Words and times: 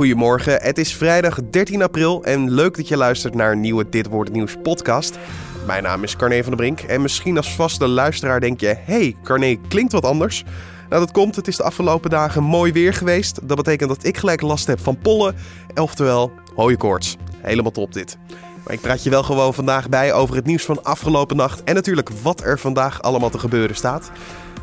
Goedemorgen, 0.00 0.62
het 0.62 0.78
is 0.78 0.94
vrijdag 0.94 1.38
13 1.50 1.82
april 1.82 2.24
en 2.24 2.50
leuk 2.50 2.76
dat 2.76 2.88
je 2.88 2.96
luistert 2.96 3.34
naar 3.34 3.52
een 3.52 3.60
nieuwe 3.60 3.88
Dit 3.88 4.06
Wordt 4.06 4.32
Nieuws 4.32 4.56
podcast. 4.62 5.18
Mijn 5.66 5.82
naam 5.82 6.02
is 6.02 6.16
Carne 6.16 6.42
van 6.42 6.56
der 6.56 6.56
Brink 6.56 6.80
en 6.80 7.02
misschien 7.02 7.36
als 7.36 7.54
vaste 7.54 7.88
luisteraar 7.88 8.40
denk 8.40 8.60
je... 8.60 8.76
hey, 8.84 9.16
Carne 9.24 9.58
klinkt 9.68 9.92
wat 9.92 10.04
anders. 10.04 10.44
Nou, 10.88 11.00
dat 11.00 11.10
komt, 11.10 11.36
het 11.36 11.48
is 11.48 11.56
de 11.56 11.62
afgelopen 11.62 12.10
dagen 12.10 12.42
mooi 12.42 12.72
weer 12.72 12.94
geweest. 12.94 13.48
Dat 13.48 13.56
betekent 13.56 13.88
dat 13.88 14.04
ik 14.04 14.16
gelijk 14.16 14.40
last 14.40 14.66
heb 14.66 14.80
van 14.80 14.98
pollen, 14.98 15.34
oftewel 15.74 16.32
hooikoorts. 16.54 17.16
Helemaal 17.36 17.72
top 17.72 17.92
dit. 17.92 18.18
Maar 18.64 18.74
ik 18.74 18.80
praat 18.80 19.02
je 19.02 19.10
wel 19.10 19.22
gewoon 19.22 19.54
vandaag 19.54 19.88
bij 19.88 20.12
over 20.12 20.36
het 20.36 20.46
nieuws 20.46 20.64
van 20.64 20.84
afgelopen 20.84 21.36
nacht... 21.36 21.64
en 21.64 21.74
natuurlijk 21.74 22.10
wat 22.22 22.44
er 22.44 22.58
vandaag 22.58 23.02
allemaal 23.02 23.30
te 23.30 23.38
gebeuren 23.38 23.76
staat. 23.76 24.10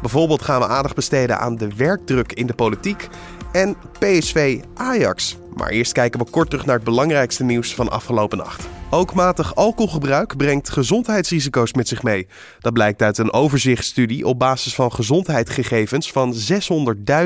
Bijvoorbeeld 0.01 0.41
gaan 0.41 0.59
we 0.59 0.67
aandacht 0.67 0.95
besteden 0.95 1.39
aan 1.39 1.55
de 1.55 1.75
werkdruk 1.75 2.33
in 2.33 2.47
de 2.47 2.53
politiek 2.53 3.09
en 3.51 3.75
PSV 3.99 4.61
Ajax. 4.73 5.37
Maar 5.55 5.69
eerst 5.69 5.91
kijken 5.91 6.19
we 6.19 6.29
kort 6.29 6.49
terug 6.49 6.65
naar 6.65 6.75
het 6.75 6.83
belangrijkste 6.83 7.43
nieuws 7.43 7.73
van 7.73 7.89
afgelopen 7.89 8.37
nacht. 8.37 8.67
Ook 8.89 9.13
matig 9.13 9.55
alcoholgebruik 9.55 10.37
brengt 10.37 10.69
gezondheidsrisico's 10.69 11.73
met 11.73 11.87
zich 11.87 12.03
mee. 12.03 12.27
Dat 12.59 12.73
blijkt 12.73 13.01
uit 13.01 13.17
een 13.17 13.33
overzichtsstudie 13.33 14.25
op 14.25 14.39
basis 14.39 14.75
van 14.75 14.91
gezondheidsgegevens 14.91 16.11
van 16.11 16.35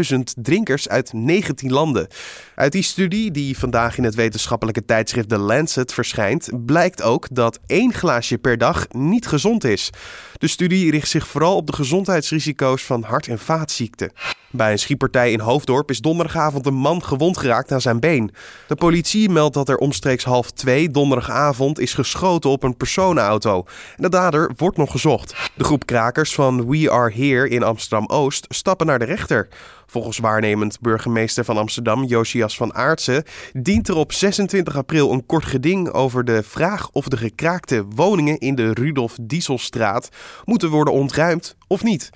600.000 0.09 0.19
drinkers 0.35 0.89
uit 0.89 1.13
19 1.13 1.71
landen. 1.71 2.07
Uit 2.55 2.71
die 2.71 2.83
studie, 2.83 3.31
die 3.31 3.57
vandaag 3.57 3.97
in 3.97 4.03
het 4.03 4.15
wetenschappelijke 4.15 4.85
tijdschrift 4.85 5.29
The 5.29 5.37
Lancet 5.37 5.93
verschijnt, 5.93 6.49
blijkt 6.65 7.01
ook 7.01 7.27
dat 7.31 7.59
één 7.65 7.93
glaasje 7.93 8.37
per 8.37 8.57
dag 8.57 8.87
niet 8.89 9.27
gezond 9.27 9.63
is. 9.63 9.89
De 10.37 10.47
studie 10.47 10.91
richt 10.91 11.09
zich 11.09 11.27
vooral 11.27 11.55
op 11.55 11.67
de 11.67 11.73
gezondheidsrisico's 11.73 12.83
van 12.83 13.03
hart- 13.03 13.27
en 13.27 13.39
vaatziekten. 13.39 14.11
Bij 14.51 14.71
een 14.71 14.79
schietpartij 14.79 15.31
in 15.31 15.39
Hoofddorp 15.39 15.89
is 15.89 15.99
donderdagavond 15.99 16.65
een 16.65 16.73
man 16.73 17.03
gewond 17.03 17.37
geraakt 17.37 17.71
aan 17.71 17.81
zijn 17.81 17.99
been. 17.99 18.31
De 18.67 18.75
politie 18.75 19.29
meldt 19.29 19.53
dat 19.53 19.69
er 19.69 19.77
omstreeks 19.77 20.23
half 20.23 20.51
twee 20.51 20.89
donderdagavond 20.89 21.79
is 21.79 21.93
geschoten 21.93 22.49
op 22.49 22.63
een 22.63 22.77
personenauto. 22.77 23.65
En 23.95 24.03
de 24.03 24.09
dader 24.09 24.51
wordt 24.57 24.77
nog 24.77 24.91
gezocht. 24.91 25.35
De 25.55 25.63
groep 25.63 25.85
krakers 25.85 26.33
van 26.33 26.69
We 26.69 26.91
Are 26.91 27.13
Here 27.13 27.49
in 27.49 27.63
Amsterdam-Oost 27.63 28.45
stappen 28.49 28.85
naar 28.85 28.99
de 28.99 29.05
rechter. 29.05 29.47
Volgens 29.85 30.17
waarnemend 30.17 30.79
burgemeester 30.79 31.45
van 31.45 31.57
Amsterdam, 31.57 32.03
Josias 32.03 32.57
van 32.57 32.73
Aartsen, 32.73 33.23
dient 33.53 33.87
er 33.87 33.95
op 33.95 34.11
26 34.11 34.75
april 34.75 35.11
een 35.11 35.25
kort 35.25 35.45
geding 35.45 35.89
over 35.89 36.25
de 36.25 36.43
vraag 36.43 36.89
of 36.91 37.07
de 37.07 37.17
gekraakte 37.17 37.85
woningen 37.95 38.37
in 38.37 38.55
de 38.55 38.73
Rudolf 38.73 39.17
Dieselstraat 39.21 40.09
moeten 40.45 40.69
worden 40.69 40.93
ontruimd 40.93 41.55
of 41.67 41.83
niet. 41.83 42.09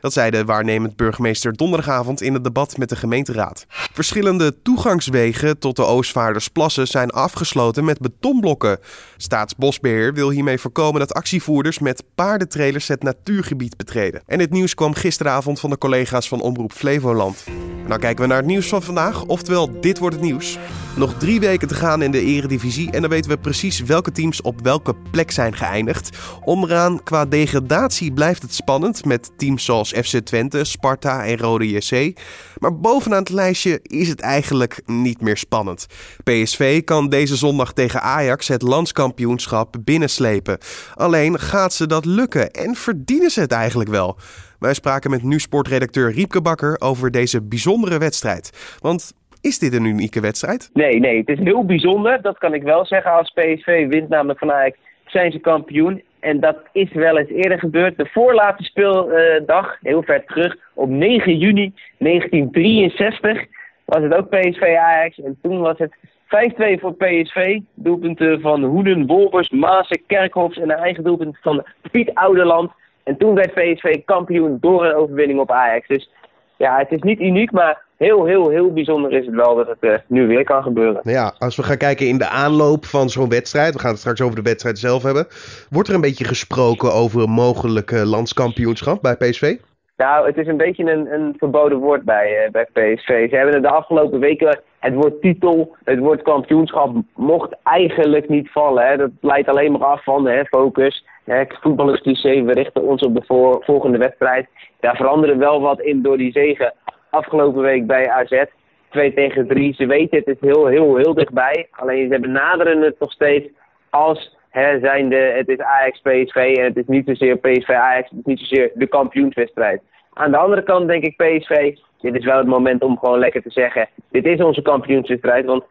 Dat 0.00 0.12
zei 0.12 0.30
de 0.30 0.44
waarnemend 0.44 0.96
burgemeester 0.96 1.52
donderdagavond 1.52 2.22
in 2.22 2.34
het 2.34 2.44
debat 2.44 2.76
met 2.76 2.88
de 2.88 2.96
gemeenteraad. 2.96 3.66
Verschillende 3.68 4.62
toegangswegen 4.62 5.58
tot 5.58 5.76
de 5.76 5.84
Oostvaardersplassen 5.84 6.86
zijn 6.86 7.10
afgesloten 7.10 7.84
met 7.84 7.98
betonblokken. 7.98 8.78
Staatsbosbeheer 9.16 10.14
wil 10.14 10.30
hiermee 10.30 10.58
voorkomen 10.58 11.00
dat 11.00 11.14
actievoerders 11.14 11.78
met 11.78 12.02
paardentrailers 12.14 12.88
het 12.88 13.02
natuurgebied 13.02 13.76
betreden. 13.76 14.22
En 14.26 14.38
dit 14.38 14.50
nieuws 14.50 14.74
kwam 14.74 14.94
gisteravond 14.94 15.60
van 15.60 15.70
de 15.70 15.78
collega's 15.78 16.28
van 16.28 16.40
Omroep 16.40 16.72
Flevoland. 16.72 17.44
Nou 17.88 18.00
kijken 18.00 18.22
we 18.22 18.28
naar 18.28 18.38
het 18.38 18.46
nieuws 18.46 18.68
van 18.68 18.82
vandaag, 18.82 19.24
oftewel 19.24 19.80
dit 19.80 19.98
wordt 19.98 20.14
het 20.14 20.24
nieuws. 20.24 20.58
Nog 20.96 21.14
drie 21.18 21.40
weken 21.40 21.68
te 21.68 21.74
gaan 21.74 22.02
in 22.02 22.10
de 22.10 22.20
eredivisie 22.20 22.90
en 22.90 23.00
dan 23.00 23.10
weten 23.10 23.30
we 23.30 23.38
precies 23.38 23.80
welke 23.80 24.12
teams 24.12 24.42
op 24.42 24.60
welke 24.62 24.94
plek 25.10 25.30
zijn 25.30 25.56
geëindigd. 25.56 26.18
Onderaan 26.44 27.02
qua 27.02 27.26
degradatie 27.26 28.12
blijft 28.12 28.42
het 28.42 28.54
spannend 28.54 29.04
met 29.04 29.30
teams 29.36 29.64
zoals 29.64 29.92
FC 29.92 30.18
Twente, 30.18 30.64
Sparta 30.64 31.24
en 31.24 31.38
Rode 31.38 31.68
JC. 31.68 32.18
Maar 32.58 32.78
bovenaan 32.78 33.18
het 33.18 33.28
lijstje 33.28 33.80
is 33.82 34.08
het 34.08 34.20
eigenlijk 34.20 34.82
niet 34.86 35.20
meer 35.20 35.36
spannend. 35.36 35.86
PSV 36.24 36.84
kan 36.84 37.08
deze 37.08 37.36
zondag 37.36 37.72
tegen 37.72 38.02
Ajax 38.02 38.48
het 38.48 38.62
landskampioenschap 38.62 39.76
binnenslepen. 39.84 40.58
Alleen 40.94 41.38
gaat 41.38 41.72
ze 41.72 41.86
dat 41.86 42.04
lukken 42.04 42.50
en 42.50 42.74
verdienen 42.74 43.30
ze 43.30 43.40
het 43.40 43.52
eigenlijk 43.52 43.90
wel? 43.90 44.18
Wij 44.58 44.74
spraken 44.74 45.10
met 45.10 45.22
nu-sportredacteur 45.22 46.12
Riepke 46.12 46.42
Bakker 46.42 46.76
over 46.78 47.10
deze 47.10 47.42
bijzondere 47.42 47.98
wedstrijd. 47.98 48.76
Want 48.80 49.12
is 49.40 49.58
dit 49.58 49.72
een 49.72 49.84
unieke 49.84 50.20
wedstrijd? 50.20 50.70
Nee, 50.72 51.00
nee, 51.00 51.18
het 51.18 51.28
is 51.28 51.38
heel 51.38 51.64
bijzonder. 51.64 52.22
Dat 52.22 52.38
kan 52.38 52.54
ik 52.54 52.62
wel 52.62 52.86
zeggen. 52.86 53.12
Als 53.12 53.30
PSV 53.30 53.88
wint 53.88 54.08
namelijk 54.08 54.38
van 54.38 54.52
Ajax, 54.52 54.78
zijn 55.06 55.32
ze 55.32 55.38
kampioen. 55.38 56.02
En 56.20 56.40
dat 56.40 56.56
is 56.72 56.92
wel 56.92 57.18
eens 57.18 57.30
eerder 57.30 57.58
gebeurd. 57.58 57.96
De 57.96 58.08
voorlaatste 58.12 58.64
speeldag, 58.64 59.76
heel 59.80 60.02
ver 60.02 60.24
terug, 60.24 60.56
op 60.74 60.88
9 60.88 61.38
juni 61.38 61.72
1963, 61.98 63.46
was 63.84 64.02
het 64.02 64.14
ook 64.14 64.28
PSV 64.28 64.76
Ajax. 64.80 65.20
En 65.20 65.38
toen 65.42 65.60
was 65.60 65.78
het 65.78 65.94
5-2 66.24 66.80
voor 66.80 66.94
PSV. 66.94 67.60
Doelpunten 67.74 68.40
van 68.40 68.64
Hoeden, 68.64 69.06
Wolbers, 69.06 69.50
Maasen, 69.50 70.02
Kerkhofs 70.06 70.58
en 70.58 70.70
een 70.70 70.76
eigen 70.76 71.04
doelpunt 71.04 71.38
van 71.40 71.66
Piet 71.90 72.14
Ouderland. 72.14 72.70
En 73.08 73.16
toen 73.16 73.34
werd 73.34 73.54
PSV 73.54 74.04
kampioen 74.04 74.58
door 74.60 74.84
een 74.84 74.94
overwinning 74.94 75.40
op 75.40 75.50
Ajax. 75.50 75.86
Dus 75.86 76.10
ja, 76.56 76.78
het 76.78 76.92
is 76.92 77.02
niet 77.02 77.20
uniek, 77.20 77.52
maar 77.52 77.82
heel, 77.96 78.24
heel, 78.24 78.48
heel 78.48 78.72
bijzonder 78.72 79.12
is 79.12 79.26
het 79.26 79.34
wel 79.34 79.56
dat 79.56 79.66
het 79.66 79.76
uh, 79.80 79.94
nu 80.06 80.26
weer 80.26 80.44
kan 80.44 80.62
gebeuren. 80.62 81.00
Nou 81.02 81.16
ja, 81.16 81.34
als 81.38 81.56
we 81.56 81.62
gaan 81.62 81.76
kijken 81.76 82.06
in 82.06 82.18
de 82.18 82.28
aanloop 82.28 82.84
van 82.84 83.10
zo'n 83.10 83.28
wedstrijd, 83.28 83.74
we 83.74 83.80
gaan 83.80 83.90
het 83.90 83.98
straks 83.98 84.20
over 84.20 84.36
de 84.36 84.42
wedstrijd 84.42 84.78
zelf 84.78 85.02
hebben. 85.02 85.26
Wordt 85.70 85.88
er 85.88 85.94
een 85.94 86.00
beetje 86.00 86.24
gesproken 86.24 86.92
over 86.92 87.22
een 87.22 87.30
mogelijk 87.30 87.90
landskampioenschap 87.90 89.02
bij 89.02 89.16
PSV? 89.16 89.56
Nou, 89.98 90.26
het 90.26 90.36
is 90.36 90.46
een 90.46 90.56
beetje 90.56 90.92
een, 90.92 91.12
een 91.12 91.34
verboden 91.38 91.78
woord 91.78 92.02
bij, 92.02 92.44
uh, 92.44 92.50
bij 92.50 92.64
PSV. 92.64 93.30
Ze 93.30 93.36
hebben 93.36 93.62
de 93.62 93.68
afgelopen 93.68 94.20
weken 94.20 94.60
het 94.78 94.94
woord 94.94 95.20
titel, 95.20 95.76
het 95.84 95.98
woord 95.98 96.22
kampioenschap 96.22 96.96
mocht 97.14 97.56
eigenlijk 97.62 98.28
niet 98.28 98.50
vallen. 98.50 98.86
Hè. 98.86 98.96
Dat 98.96 99.10
leidt 99.20 99.48
alleen 99.48 99.72
maar 99.72 99.84
af 99.84 100.04
van 100.04 100.26
hè, 100.26 100.44
focus. 100.44 101.04
Voetbal 101.48 101.92
is 101.92 102.00
cliché, 102.00 102.42
we 102.42 102.52
richten 102.52 102.82
ons 102.82 103.02
op 103.02 103.14
de 103.14 103.24
volgende 103.64 103.98
wedstrijd. 103.98 104.48
Daar 104.80 104.96
veranderen 104.96 105.38
wel 105.38 105.60
wat 105.60 105.80
in 105.80 106.02
door 106.02 106.16
die 106.16 106.32
zegen 106.32 106.74
afgelopen 107.10 107.62
week 107.62 107.86
bij 107.86 108.10
AZ. 108.10 108.44
2 108.90 109.14
tegen 109.14 109.46
3. 109.46 109.74
Ze 109.74 109.86
weten 109.86 110.18
het 110.18 110.26
is 110.26 110.36
heel, 110.40 110.66
heel, 110.66 110.96
heel 110.96 111.14
dichtbij. 111.14 111.68
Alleen 111.70 112.12
ze 112.12 112.20
benaderen 112.20 112.80
het 112.80 112.98
nog 112.98 113.12
steeds 113.12 113.48
als 113.90 114.36
hè, 114.58 114.78
zijnde, 114.78 115.16
het 115.16 115.48
is 115.48 115.58
Ajax 115.58 116.00
PSV 116.00 116.54
en 116.58 116.64
het 116.64 116.76
is 116.76 116.86
niet 116.86 117.06
zozeer 117.06 117.36
PSV 117.36 117.70
Ajax, 117.70 118.10
het 118.10 118.18
is 118.18 118.24
niet 118.24 118.38
zozeer 118.38 118.70
de 118.74 118.86
kampioenswedstrijd. 118.86 119.80
Aan 120.12 120.30
de 120.30 120.36
andere 120.36 120.62
kant 120.62 120.88
denk 120.88 121.02
ik 121.02 121.16
PSV, 121.16 121.76
dit 122.00 122.14
is 122.14 122.24
wel 122.24 122.36
het 122.36 122.46
moment 122.46 122.82
om 122.82 122.98
gewoon 122.98 123.18
lekker 123.18 123.42
te 123.42 123.50
zeggen, 123.50 123.88
dit 124.10 124.26
is 124.26 124.40
onze 124.40 124.62
kampioenswedstrijd. 124.62 125.44
Want 125.44 125.64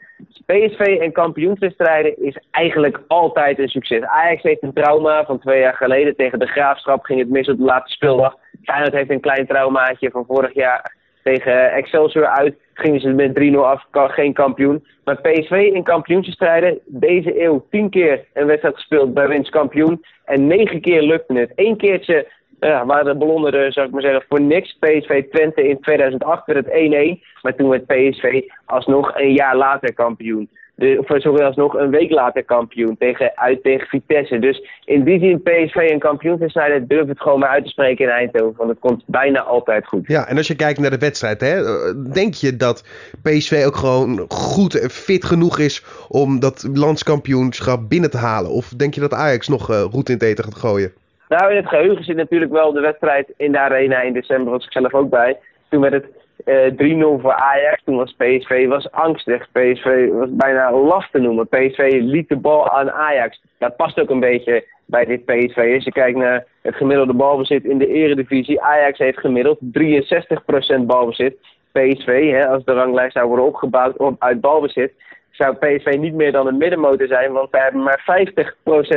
PSV 0.46 0.98
en 1.02 1.12
kampioenswedstrijden 1.12 2.24
is 2.24 2.40
eigenlijk 2.52 3.00
altijd 3.08 3.60
een 3.60 3.70
succes. 3.70 4.02
Ajax 4.02 4.44
heeft 4.44 4.64
een 4.64 4.74
trauma 4.74 5.26
van 5.26 5.40
twee 5.40 5.60
jaar 5.60 5.76
geleden 5.76 6.16
tegen 6.16 6.40
de 6.40 6.48
Graafschap, 6.48 7.04
ging 7.04 7.20
het 7.20 7.30
mis 7.30 7.50
op 7.50 7.58
de 7.58 7.64
laatste 7.64 7.92
speeldag. 7.92 8.38
Feyenoord 8.64 8.94
heeft 8.94 9.10
een 9.10 9.20
klein 9.20 9.48
traumaatje 9.48 10.12
van 10.12 10.26
vorig 10.28 10.54
jaar 10.54 10.96
tegen 11.28 11.72
Excelsior 11.72 12.26
uit. 12.26 12.56
Gingen 12.74 13.00
ze 13.00 13.10
met 13.10 13.40
3-0 13.40 13.56
af, 13.56 13.86
geen 13.92 14.34
kampioen. 14.34 14.86
Maar 15.04 15.22
PSV 15.22 15.70
in 15.74 15.84
kampioensstrijden, 15.84 16.80
deze 16.86 17.44
eeuw 17.44 17.66
10 17.70 17.90
keer 17.90 18.26
een 18.34 18.46
wedstrijd 18.46 18.76
gespeeld 18.76 19.14
bij 19.14 19.28
winst 19.28 19.50
kampioen. 19.50 20.06
En 20.26 20.48
9 20.48 20.82
keer 20.82 21.02
lukte 21.02 21.34
het. 21.34 21.52
Eén 21.56 21.78
keertje 21.78 22.28
ja, 22.60 22.86
waren 22.86 23.06
de 23.06 23.16
ballonnen 23.16 23.54
er, 23.54 23.74
zou 23.74 23.88
ik 23.88 23.92
maar 23.94 24.02
zeggen, 24.02 24.24
voor 24.30 24.42
niks. 24.42 24.78
PSV 24.80 25.30
Twente 25.30 25.68
in 25.68 25.80
2008 25.82 26.46
werd 26.46 26.66
het 26.66 27.20
1-1. 27.20 27.24
Maar 27.42 27.56
toen 27.56 27.70
werd 27.70 27.86
PSV 27.86 28.42
alsnog 28.66 29.20
een 29.20 29.34
jaar 29.34 29.56
later 29.56 29.94
kampioen. 29.94 30.50
De, 30.78 30.98
of 31.00 31.22
sorry, 31.22 31.44
alsnog 31.44 31.74
een 31.74 31.90
week 31.90 32.12
later 32.12 32.44
kampioen 32.44 32.98
tegen, 32.98 33.32
uit 33.36 33.64
tegen 33.64 33.88
Vitesse. 33.88 34.40
Dus 34.40 34.64
in 34.86 35.04
die 35.04 35.20
zin 35.20 35.42
PSV 35.42 35.76
en 35.76 36.00
kampioenswedstrijden 36.00 36.88
durf 36.88 37.08
het 37.08 37.22
gewoon 37.22 37.40
maar 37.40 37.50
uit 37.50 37.64
te 37.64 37.70
spreken 37.70 38.06
in 38.06 38.12
Eindhoven. 38.12 38.58
Want 38.58 38.70
het 38.70 38.80
komt 38.80 39.04
bijna 39.06 39.42
altijd 39.42 39.88
goed. 39.88 40.08
Ja, 40.08 40.28
en 40.28 40.38
als 40.38 40.48
je 40.48 40.56
kijkt 40.56 40.80
naar 40.80 40.90
de 40.90 40.98
wedstrijd, 40.98 41.42
hè, 41.42 41.64
denk 42.12 42.34
je 42.34 42.56
dat 42.56 42.84
PSV 43.24 43.64
ook 43.66 43.76
gewoon 43.76 44.26
goed 44.28 44.80
en 44.80 44.90
fit 44.90 45.26
genoeg 45.26 45.60
is 45.60 45.84
om 46.10 46.40
dat 46.40 46.70
landskampioenschap 46.74 47.90
binnen 47.90 48.12
te 48.12 48.18
halen? 48.18 48.52
Of 48.52 48.68
denk 48.68 48.94
je 48.94 49.02
dat 49.02 49.14
Ajax 49.14 49.48
nog 49.48 49.70
uh, 49.70 49.86
roet 49.92 50.10
in 50.10 50.16
het 50.16 50.24
eten 50.24 50.44
gaat 50.44 50.56
gooien? 50.56 50.94
Nou, 51.28 51.50
in 51.52 51.56
het 51.56 51.68
geheugen 51.68 52.04
zit 52.04 52.16
natuurlijk 52.16 52.52
wel 52.52 52.72
de 52.72 52.80
wedstrijd 52.80 53.34
in 53.38 53.52
de 53.52 53.60
Arena 53.60 54.02
in 54.02 54.14
december, 54.14 54.52
was 54.52 54.66
ik 54.66 54.72
zelf 54.72 54.94
ook 54.94 55.10
bij. 55.10 55.38
Toen 55.70 55.82
werd 55.82 55.94
het 55.94 56.06
3-0 56.46 57.22
voor 57.22 57.34
Ajax. 57.34 57.84
Toen 57.84 57.96
was 57.96 58.14
PSV 58.14 58.68
was 58.68 58.92
angstig. 58.92 59.48
PSV 59.52 60.10
was 60.12 60.30
bijna 60.32 60.72
last 60.72 61.12
te 61.12 61.20
noemen. 61.20 61.48
PSV 61.48 62.00
liet 62.02 62.30
de 62.30 62.38
bal 62.38 62.70
aan 62.70 62.92
Ajax. 62.92 63.42
Dat 63.58 63.76
past 63.76 64.00
ook 64.00 64.10
een 64.10 64.20
beetje 64.20 64.66
bij 64.86 65.06
dit 65.06 65.26
PSV. 65.26 65.72
Als 65.76 65.84
je 65.84 65.92
kijkt 65.92 66.18
naar 66.18 66.46
het 66.62 66.76
gemiddelde 66.76 67.14
balbezit 67.14 67.64
in 67.64 67.78
de 67.78 67.88
eredivisie. 67.88 68.62
Ajax 68.62 68.98
heeft 68.98 69.20
gemiddeld 69.20 69.60
63% 69.72 70.86
balbezit. 70.86 71.38
PSV, 71.72 72.32
hè, 72.32 72.48
als 72.48 72.64
de 72.66 72.74
ranglijst 72.74 73.14
zou 73.14 73.28
worden 73.28 73.46
opgebouwd 73.46 73.98
op, 73.98 74.16
uit 74.20 74.42
balbezit, 74.42 74.94
zou 75.32 75.56
PSV 75.56 75.98
niet 76.00 76.14
meer 76.14 76.32
dan 76.32 76.48
een 76.48 76.58
middenmotor 76.58 77.08
zijn, 77.08 77.32
want 77.32 77.52
wij 77.52 77.62
hebben 77.62 77.84
maar 77.84 78.04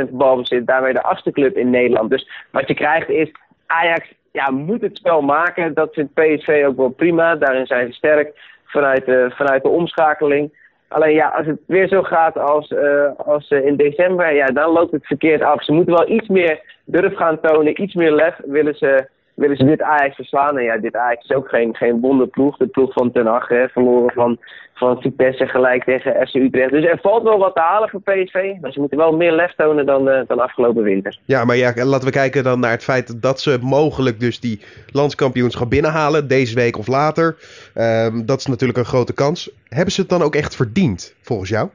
50% 0.06 0.10
balbezit. 0.10 0.66
Daarmee 0.66 0.92
de 0.92 1.02
achtste 1.02 1.30
club 1.30 1.56
in 1.56 1.70
Nederland. 1.70 2.10
Dus 2.10 2.30
wat 2.50 2.68
je 2.68 2.74
krijgt 2.74 3.08
is, 3.08 3.30
Ajax 3.66 4.14
ja, 4.30 4.50
moet 4.50 4.80
het 4.80 4.96
spel 4.96 5.22
maken. 5.22 5.74
Dat 5.74 5.94
vindt 5.94 6.14
PSV 6.14 6.64
ook 6.66 6.76
wel 6.76 6.88
prima. 6.88 7.36
Daarin 7.36 7.66
zijn 7.66 7.86
ze 7.86 7.92
sterk 7.92 8.58
vanuit 8.64 9.06
de, 9.06 9.30
vanuit 9.34 9.62
de 9.62 9.68
omschakeling. 9.68 10.58
Alleen 10.88 11.14
ja, 11.14 11.28
als 11.28 11.46
het 11.46 11.60
weer 11.66 11.88
zo 11.88 12.02
gaat 12.02 12.38
als, 12.38 12.74
als 13.16 13.50
in 13.50 13.76
december, 13.76 14.34
ja, 14.34 14.46
dan 14.46 14.72
loopt 14.72 14.92
het 14.92 15.06
verkeerd 15.06 15.42
af. 15.42 15.64
Ze 15.64 15.72
moeten 15.72 15.94
wel 15.94 16.10
iets 16.10 16.28
meer 16.28 16.60
durf 16.84 17.16
gaan 17.16 17.40
tonen, 17.40 17.82
iets 17.82 17.94
meer 17.94 18.12
lef 18.12 18.34
willen 18.44 18.74
ze 18.74 19.08
willen 19.40 19.56
ze 19.56 19.64
dit 19.64 19.82
Ajax 19.82 20.14
verslaan. 20.14 20.58
En 20.58 20.64
ja, 20.64 20.76
dit 20.76 20.96
Ajax 20.96 21.24
is 21.24 21.36
ook 21.36 21.48
geen, 21.48 21.76
geen 21.76 22.00
wonderploeg. 22.00 22.56
De 22.56 22.66
ploeg 22.66 22.92
van 22.92 23.12
Ten 23.12 23.26
Hag, 23.26 23.46
verloren 23.46 24.12
van, 24.14 24.38
van 24.74 25.00
Vitesse 25.00 25.46
gelijk 25.46 25.84
tegen 25.84 26.26
FC 26.26 26.34
Utrecht. 26.34 26.70
Dus 26.70 26.84
er 26.84 26.98
valt 27.02 27.22
wel 27.22 27.38
wat 27.38 27.54
te 27.54 27.60
halen 27.60 27.88
voor 27.88 28.00
PSV. 28.00 28.52
Maar 28.60 28.72
ze 28.72 28.80
moeten 28.80 28.98
wel 28.98 29.16
meer 29.16 29.32
lef 29.32 29.54
tonen 29.56 29.86
dan, 29.86 30.08
uh, 30.08 30.20
dan 30.26 30.40
afgelopen 30.40 30.82
winter. 30.82 31.18
Ja, 31.24 31.44
maar 31.44 31.56
ja, 31.56 31.72
laten 31.84 32.06
we 32.06 32.12
kijken 32.12 32.44
dan 32.44 32.60
naar 32.60 32.70
het 32.70 32.84
feit 32.84 33.22
dat 33.22 33.40
ze 33.40 33.58
mogelijk 33.60 34.20
dus 34.20 34.40
die 34.40 34.60
landskampioenschap 34.92 35.70
binnenhalen. 35.70 36.28
Deze 36.28 36.54
week 36.54 36.78
of 36.78 36.86
later. 36.86 37.36
Um, 37.74 38.26
dat 38.26 38.38
is 38.38 38.46
natuurlijk 38.46 38.78
een 38.78 38.84
grote 38.84 39.12
kans. 39.12 39.50
Hebben 39.68 39.92
ze 39.92 40.00
het 40.00 40.10
dan 40.10 40.22
ook 40.22 40.34
echt 40.34 40.56
verdiend, 40.56 41.14
volgens 41.20 41.50
jou? 41.50 41.68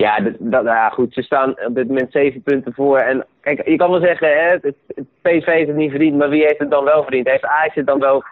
Ja, 0.00 0.18
dat, 0.38 0.64
ja, 0.64 0.88
goed. 0.88 1.14
Ze 1.14 1.22
staan 1.22 1.50
op 1.66 1.74
dit 1.74 1.88
moment 1.88 2.12
zeven 2.12 2.42
punten 2.42 2.74
voor. 2.74 2.98
En 2.98 3.26
kijk, 3.40 3.68
je 3.68 3.76
kan 3.76 3.90
wel 3.90 4.00
zeggen, 4.00 4.28
hè, 4.28 4.48
het, 4.48 4.74
PSV 5.22 5.44
heeft 5.44 5.66
het 5.66 5.76
niet 5.76 5.90
verdiend, 5.90 6.16
maar 6.16 6.28
wie 6.28 6.44
heeft 6.44 6.58
het 6.58 6.70
dan 6.70 6.84
wel 6.84 7.02
verdiend? 7.02 7.28
Heeft 7.28 7.44
Ajax 7.44 7.74
het 7.74 7.86
dan 7.86 8.00
wel, 8.00 8.24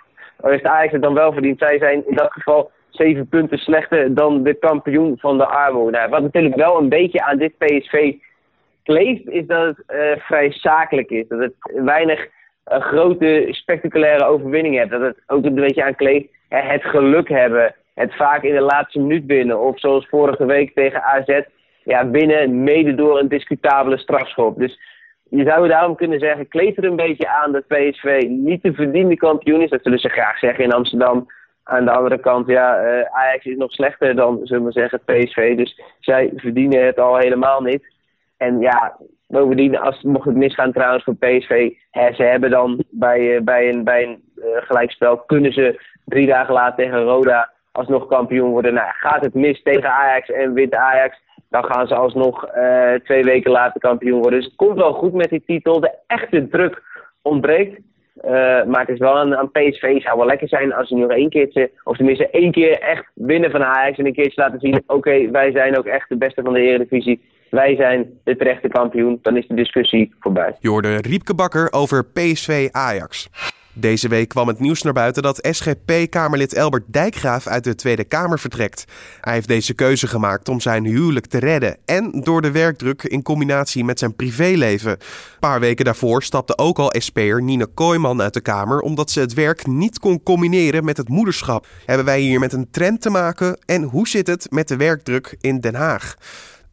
heeft 0.43 0.65
Ajax 0.65 0.93
het 0.93 1.03
dan 1.03 1.15
wel 1.15 1.32
verdiend? 1.32 1.59
Zij 1.59 1.79
zijn 1.79 2.06
in 2.06 2.15
dat 2.15 2.32
geval 2.32 2.70
zeven 2.88 3.29
punten 3.29 3.59
slechter 3.59 4.15
dan 4.15 4.43
de 4.43 4.55
kampioen 4.55 5.19
van 5.19 5.38
de 5.38 5.47
armoede. 5.47 5.91
Nou, 5.91 6.11
wat 6.11 6.23
natuurlijk 6.23 6.55
wel 6.55 6.79
een 6.79 6.88
beetje 6.88 7.23
aan 7.23 7.38
dit 7.38 7.59
PSV 7.59 8.15
kleeft, 8.82 9.29
is 9.29 9.47
dat 9.47 9.67
het 9.67 9.82
uh, 9.88 10.23
vrij 10.23 10.53
zakelijk 10.53 11.11
is. 11.11 11.29
Dat 11.29 11.38
het 11.38 11.55
weinig 11.85 12.29
uh, 12.73 12.81
grote, 12.81 13.47
spectaculaire 13.50 14.25
overwinningen 14.25 14.79
heeft. 14.79 14.91
Dat 14.91 15.00
het 15.00 15.17
ook 15.26 15.44
een 15.44 15.55
beetje 15.55 15.85
aan 15.85 15.94
kleeft. 15.94 16.26
het 16.49 16.85
geluk 16.85 17.29
hebben, 17.29 17.75
het 17.94 18.15
vaak 18.15 18.43
in 18.43 18.55
de 18.55 18.61
laatste 18.61 18.99
minuut 19.00 19.26
binnen. 19.26 19.61
Of 19.61 19.79
zoals 19.79 20.06
vorige 20.09 20.44
week 20.44 20.75
tegen 20.75 21.03
AZ 21.03 21.41
ja, 21.88 22.11
winnen 22.11 22.62
mede 22.62 22.94
door 22.94 23.19
een 23.19 23.29
discutabele 23.29 23.99
strafschop. 23.99 24.58
Dus 24.58 24.81
je 25.31 25.44
zou 25.44 25.69
daarom 25.69 25.96
kunnen 25.96 26.19
zeggen, 26.19 26.49
kleed 26.49 26.76
er 26.76 26.85
een 26.85 26.96
beetje 26.96 27.29
aan 27.29 27.52
dat 27.52 27.67
PSV 27.67 28.26
niet 28.29 28.62
de 28.62 28.73
verdiende 28.73 29.17
kampioen 29.17 29.61
is. 29.61 29.70
Dat 29.70 29.82
zullen 29.82 29.99
ze 29.99 30.08
graag 30.08 30.38
zeggen 30.38 30.64
in 30.64 30.73
Amsterdam. 30.73 31.26
Aan 31.64 31.85
de 31.85 31.90
andere 31.90 32.19
kant, 32.19 32.46
ja, 32.46 32.82
uh, 32.82 33.02
Ajax 33.11 33.44
is 33.44 33.56
nog 33.56 33.73
slechter 33.73 34.17
dan, 34.17 34.40
zullen 34.43 34.64
we 34.64 34.73
zeggen, 34.73 35.00
PSV. 35.05 35.56
Dus 35.56 35.81
zij 36.00 36.32
verdienen 36.37 36.87
het 36.87 36.99
al 36.99 37.17
helemaal 37.17 37.62
niet. 37.62 37.94
En 38.37 38.61
ja, 38.61 38.96
bovendien, 39.26 39.79
als, 39.79 40.02
mocht 40.02 40.26
het 40.26 40.37
misgaan 40.37 40.73
trouwens 40.73 41.05
voor 41.05 41.17
PSV, 41.17 41.70
hè, 41.91 42.12
ze 42.12 42.23
hebben 42.23 42.50
dan 42.50 42.84
bij, 42.91 43.20
uh, 43.20 43.41
bij 43.41 43.69
een, 43.69 43.84
bij 43.84 44.02
een 44.02 44.23
uh, 44.37 44.44
gelijkspel, 44.56 45.17
kunnen 45.17 45.52
ze 45.52 45.81
drie 46.05 46.26
dagen 46.26 46.55
later 46.55 46.84
tegen 46.84 47.02
Roda 47.02 47.50
alsnog 47.73 48.06
kampioen 48.06 48.50
worden. 48.50 48.75
Nou, 48.75 48.88
gaat 48.93 49.20
het 49.20 49.34
mis 49.34 49.62
tegen 49.62 49.93
Ajax 49.93 50.31
en 50.31 50.52
wint 50.52 50.75
Ajax, 50.75 51.20
dan 51.49 51.65
gaan 51.65 51.87
ze 51.87 51.95
alsnog 51.95 52.47
uh, 52.56 52.93
twee 52.95 53.25
weken 53.25 53.50
later 53.50 53.81
kampioen 53.81 54.21
worden. 54.21 54.39
Dus 54.39 54.49
het 54.49 54.56
komt 54.56 54.77
wel 54.77 54.93
goed 54.93 55.12
met 55.12 55.31
die 55.31 55.43
titel. 55.47 55.81
De 55.81 55.95
echte 56.06 56.49
druk 56.49 56.83
ontbreekt. 57.23 57.81
Uh, 58.25 58.65
maar 58.65 58.81
het 58.81 58.89
is 58.89 58.99
wel 58.99 59.19
aan, 59.19 59.37
aan 59.37 59.50
PSV. 59.50 60.03
Zou 60.03 60.17
wel 60.17 60.27
lekker 60.27 60.49
zijn 60.49 60.75
als 60.75 60.89
ze 60.89 60.95
nog 60.95 61.11
één 61.11 61.31
keertje, 61.31 61.71
of 61.85 61.97
tenminste 61.97 62.31
één 62.31 62.53
keer 62.53 62.81
echt 62.81 63.05
winnen 63.15 63.50
van 63.50 63.65
Ajax. 63.65 63.99
En 63.99 64.06
een 64.06 64.12
keertje 64.12 64.43
laten 64.43 64.61
zien, 64.61 64.83
oké, 64.87 65.31
wij 65.31 65.50
zijn 65.50 65.79
ook 65.79 65.87
echt 65.87 66.09
de 66.09 66.17
beste 66.17 66.43
van 66.43 66.53
de 66.53 66.61
Eredivisie. 66.61 67.21
Wij 67.51 67.77
zijn 67.77 68.21
de 68.25 68.37
terechte 68.37 68.69
kampioen. 68.69 69.19
Dan 69.23 69.37
is 69.37 69.47
de 69.47 69.55
discussie 69.55 70.15
voorbij. 70.21 70.56
Je 70.61 70.69
hoorde 70.69 70.97
Riepke 70.97 71.35
Bakker 71.35 71.69
over 71.73 72.05
PSV 72.05 72.69
Ajax. 72.71 73.29
Deze 73.81 74.09
week 74.09 74.29
kwam 74.29 74.49
het 74.49 74.61
nieuws 74.61 74.83
naar 74.83 74.93
buiten 74.93 75.23
dat 75.23 75.49
SGP-Kamerlid 75.51 76.55
Elbert 76.55 76.85
Dijkgraaf 76.87 77.47
uit 77.47 77.65
de 77.65 77.75
Tweede 77.75 78.05
Kamer 78.05 78.39
vertrekt. 78.39 78.85
Hij 79.21 79.33
heeft 79.33 79.49
deze 79.49 79.75
keuze 79.75 80.07
gemaakt 80.07 80.49
om 80.49 80.61
zijn 80.61 80.85
huwelijk 80.85 81.27
te 81.27 81.39
redden 81.39 81.77
en 81.85 82.11
door 82.11 82.43
de 82.43 82.51
werkdruk 82.51 83.03
in 83.03 83.23
combinatie 83.23 83.85
met 83.85 83.99
zijn 83.99 84.17
privéleven. 84.17 84.91
Een 84.91 84.99
paar 85.41 85.61
weken 85.61 85.85
daarvoor 85.85 86.23
stapte 86.23 86.59
ook 86.59 86.79
al 86.79 86.95
SP'er 86.99 87.43
Nina 87.43 87.67
Kooijman 87.75 88.23
uit 88.23 88.35
de 88.35 88.41
Kamer 88.41 88.81
omdat 88.81 89.11
ze 89.11 89.21
het 89.21 89.35
werk 89.35 89.67
niet 89.67 89.99
kon 89.99 90.23
combineren 90.23 90.85
met 90.85 90.97
het 90.97 91.09
moederschap. 91.09 91.67
Hebben 91.85 92.07
wij 92.07 92.21
hier 92.21 92.41
met 92.41 92.53
een 92.53 92.71
trend 92.71 93.01
te 93.01 93.11
maken 93.11 93.59
en 93.67 93.83
hoe 93.83 94.09
zit 94.09 94.27
het 94.27 94.47
met 94.51 94.69
de 94.69 94.77
werkdruk 94.77 95.37
in 95.41 95.61
Den 95.61 95.75
Haag? 95.75 96.15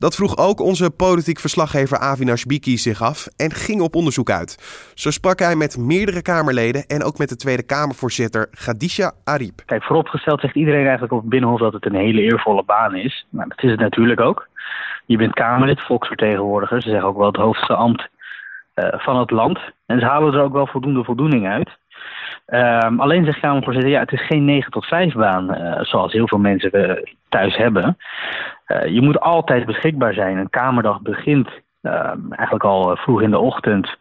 Dat 0.06 0.16
vroeg 0.16 0.38
ook 0.38 0.60
onze 0.60 0.92
politiek 0.92 1.40
verslaggever 1.40 1.98
Avinash 1.98 2.44
Biki 2.44 2.78
zich 2.78 3.02
af 3.02 3.28
en 3.38 3.52
ging 3.52 3.82
op 3.82 3.96
onderzoek 3.96 4.30
uit. 4.30 4.52
Zo 4.96 5.12
sprak 5.12 5.40
hij 5.40 5.56
met 5.56 5.78
meerdere 5.78 6.22
Kamerleden 6.22 6.86
en 6.88 7.04
ook 7.04 7.18
met 7.18 7.30
de 7.30 7.36
Tweede 7.36 7.64
Kamervoorzitter 7.64 8.48
Gadisha 8.52 9.12
Ariep. 9.24 9.62
Kijk, 9.66 9.84
vooropgesteld 9.84 10.40
zegt 10.40 10.56
iedereen 10.56 10.84
eigenlijk 10.84 11.14
op 11.14 11.20
het 11.20 11.30
Binnenhof 11.30 11.60
dat 11.60 11.74
het 11.74 11.86
een 11.86 11.96
hele 11.96 12.22
eervolle 12.22 12.64
baan 12.64 12.96
is. 12.96 13.26
Nou, 13.30 13.50
dat 13.50 13.64
is 13.64 13.72
het 13.72 13.80
natuurlijk 13.80 14.20
ook. 14.20 14.48
Je 15.06 15.18
bent 15.18 15.34
Kamerlid, 15.34 15.82
volksvertegenwoordiger. 15.82 16.82
Ze 16.82 16.90
zeggen 16.90 17.08
ook 17.08 17.18
wel 17.18 17.28
het 17.28 17.36
hoogste 17.36 17.76
ambt 17.76 18.10
uh, 18.76 18.88
van 18.92 19.20
het 19.20 19.32
land. 19.32 19.60
En 19.86 20.00
ze 20.00 20.06
halen 20.06 20.34
er 20.34 20.42
ook 20.42 20.54
wel 20.54 20.68
voldoende 20.68 21.04
voldoening 21.04 21.48
uit. 21.48 21.70
Um, 22.48 23.00
alleen 23.00 23.26
zegt 23.26 23.40
Kamervoorzitter, 23.40 23.92
ja, 23.92 24.00
het 24.00 24.12
is 24.12 24.26
geen 24.26 24.46
9 24.46 24.72
tot 24.72 24.86
5 24.86 25.14
baan, 25.14 25.56
uh, 25.56 25.80
zoals 25.82 26.14
heel 26.14 26.28
veel 26.28 26.38
mensen 26.38 26.70
uh, 26.74 27.04
thuis 27.30 27.58
hebben. 27.58 27.98
Uh, 28.68 28.86
je 28.86 29.02
moet 29.02 29.20
altijd 29.20 29.66
beschikbaar 29.66 30.14
zijn. 30.14 30.38
Een 30.38 30.50
kamerdag 30.50 31.02
begint 31.02 31.50
ehm, 31.82 32.32
eigenlijk 32.32 32.64
al 32.64 32.96
vroeg 32.96 33.22
in 33.22 33.32
de 33.32 33.40
ochtend. 33.40 33.98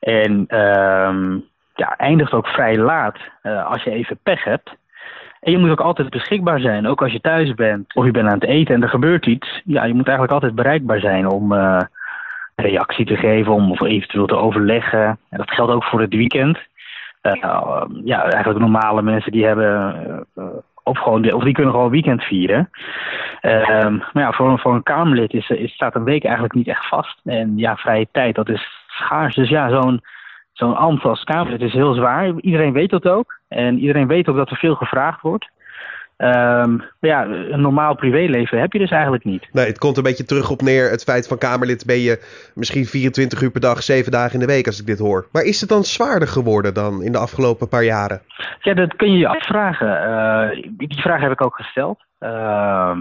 En 0.00 0.32
um, 0.60 1.44
ja, 1.74 1.96
eindigt 1.96 2.32
ook 2.32 2.46
vrij 2.46 2.78
laat 2.78 3.16
als 3.42 3.82
je 3.82 3.90
even 3.90 4.18
pech 4.22 4.44
hebt. 4.44 4.76
En 5.40 5.52
je 5.52 5.58
moet 5.58 5.70
ook 5.70 5.80
altijd 5.80 6.10
beschikbaar 6.10 6.60
zijn, 6.60 6.86
ook 6.86 7.02
als 7.02 7.12
je 7.12 7.20
thuis 7.20 7.54
bent 7.54 7.94
of 7.94 8.04
je 8.04 8.10
bent 8.10 8.26
aan 8.26 8.38
het 8.38 8.44
eten 8.44 8.74
en 8.74 8.82
er 8.82 8.88
gebeurt 8.88 9.26
iets. 9.26 9.62
Ja, 9.64 9.84
je 9.84 9.94
moet 9.94 10.06
eigenlijk 10.06 10.32
altijd 10.32 10.54
bereikbaar 10.54 11.00
zijn 11.00 11.26
om 11.26 11.52
reactie 12.56 13.06
te 13.06 13.16
geven, 13.16 13.52
om 13.52 13.70
of 13.70 13.80
eventueel 13.80 14.26
te 14.26 14.36
overleggen. 14.36 15.18
En 15.28 15.38
dat 15.38 15.50
geldt 15.50 15.72
ook 15.72 15.84
voor 15.84 16.00
het 16.00 16.14
weekend. 16.14 16.58
Ja, 18.04 18.22
eigenlijk 18.22 18.58
normale 18.58 19.02
mensen 19.02 19.32
die 19.32 19.46
hebben. 19.46 20.26
Of, 20.86 20.98
gewoon, 20.98 21.32
of 21.32 21.44
die 21.44 21.52
kunnen 21.52 21.72
gewoon 21.72 21.90
weekend 21.90 22.22
vieren. 22.22 22.70
Uh, 23.42 23.86
maar 24.12 24.22
ja, 24.22 24.32
voor, 24.32 24.58
voor 24.58 24.74
een 24.74 24.82
Kamerlid 24.82 25.32
is, 25.32 25.48
is, 25.48 25.72
staat 25.72 25.94
een 25.94 26.04
week 26.04 26.24
eigenlijk 26.24 26.54
niet 26.54 26.68
echt 26.68 26.88
vast. 26.88 27.20
En 27.24 27.58
ja, 27.58 27.76
vrije 27.76 28.08
tijd, 28.12 28.34
dat 28.34 28.48
is 28.48 28.84
schaars. 28.86 29.34
Dus 29.34 29.48
ja, 29.48 29.70
zo'n 29.70 30.00
zo'n 30.52 30.76
ambt 30.76 31.04
als 31.04 31.24
Kamerlid 31.24 31.60
is 31.60 31.72
heel 31.72 31.94
zwaar. 31.94 32.32
Iedereen 32.40 32.72
weet 32.72 32.90
dat 32.90 33.08
ook. 33.08 33.40
En 33.48 33.78
iedereen 33.78 34.06
weet 34.06 34.28
ook 34.28 34.36
dat 34.36 34.50
er 34.50 34.56
veel 34.56 34.74
gevraagd 34.74 35.20
wordt. 35.20 35.50
Um, 36.18 36.82
ja, 37.00 37.24
een 37.26 37.60
normaal 37.60 37.94
privéleven 37.94 38.60
heb 38.60 38.72
je 38.72 38.78
dus 38.78 38.90
eigenlijk 38.90 39.24
niet. 39.24 39.48
Nee, 39.52 39.66
het 39.66 39.78
komt 39.78 39.96
een 39.96 40.02
beetje 40.02 40.24
terug 40.24 40.50
op 40.50 40.62
neer. 40.62 40.90
Het 40.90 41.02
feit 41.02 41.28
van 41.28 41.38
Kamerlid 41.38 41.86
ben 41.86 41.98
je 41.98 42.22
misschien 42.54 42.86
24 42.86 43.42
uur 43.42 43.50
per 43.50 43.60
dag, 43.60 43.82
7 43.82 44.12
dagen 44.12 44.32
in 44.32 44.40
de 44.40 44.52
week 44.52 44.66
als 44.66 44.80
ik 44.80 44.86
dit 44.86 44.98
hoor. 44.98 45.26
Maar 45.32 45.42
is 45.42 45.60
het 45.60 45.68
dan 45.68 45.84
zwaarder 45.84 46.28
geworden 46.28 46.74
dan 46.74 47.02
in 47.02 47.12
de 47.12 47.18
afgelopen 47.18 47.68
paar 47.68 47.84
jaren? 47.84 48.22
Ja, 48.60 48.74
dat 48.74 48.96
kun 48.96 49.12
je 49.12 49.18
je 49.18 49.28
afvragen. 49.28 49.88
Uh, 49.88 50.64
die 50.70 51.00
vraag 51.00 51.20
heb 51.20 51.32
ik 51.32 51.40
ook 51.40 51.54
gesteld. 51.54 52.04
Uh, 52.20 52.30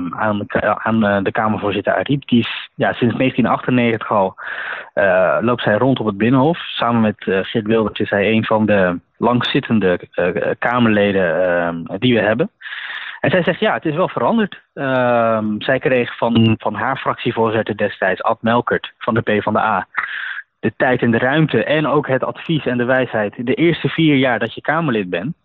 aan, 0.10 0.46
aan 0.84 1.24
de 1.24 1.32
Kamervoorzitter 1.32 1.94
Ariep. 1.94 2.28
Die 2.28 2.40
is 2.40 2.70
ja, 2.76 2.94
sinds 2.94 3.16
1998 3.16 4.12
al 4.12 4.36
uh, 4.96 5.38
loopt 5.42 5.62
zij 5.62 5.76
rond 5.76 6.00
op 6.00 6.06
het 6.06 6.18
Binnenhof. 6.18 6.58
Samen 6.58 7.02
met 7.02 7.26
uh, 7.26 7.40
Geert 7.42 7.66
Wilders 7.66 8.00
is 8.00 8.10
hij 8.10 8.32
een 8.32 8.46
van 8.46 8.66
de 8.66 9.00
langzittende 9.18 10.00
Kamerleden 10.60 11.88
die 12.00 12.14
we 12.14 12.22
hebben. 12.22 12.50
En 13.26 13.32
zij 13.32 13.44
zegt, 13.44 13.60
ja, 13.60 13.74
het 13.74 13.86
is 13.86 13.96
wel 13.96 14.10
veranderd. 14.10 14.62
Uh, 14.74 15.40
zij 15.58 15.80
kreeg 15.80 16.18
van, 16.18 16.56
van 16.58 16.74
haar 16.74 16.98
fractievoorzitter 16.98 17.78
destijds, 17.78 18.24
Ad 18.24 18.42
Melkert 18.42 18.94
van 18.98 19.14
de 19.14 19.22
PvdA... 19.22 19.88
de 20.60 20.74
tijd 20.78 21.02
en 21.02 21.12
de 21.12 21.18
ruimte 21.18 21.64
en 21.64 21.88
ook 21.88 22.08
het 22.08 22.24
advies 22.24 22.66
en 22.66 22.78
de 22.78 22.84
wijsheid... 22.84 23.46
de 23.46 23.54
eerste 23.54 23.90
vier 23.90 24.16
jaar 24.16 24.40
dat 24.40 24.54
je 24.54 24.62
Kamerlid 24.62 25.10
bent... 25.10 25.36